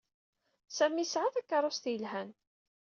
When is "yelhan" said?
1.91-2.29